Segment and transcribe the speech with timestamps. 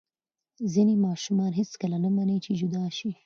[0.73, 3.11] ځینې ماشومان هېڅکله نه مني چې جدا شي.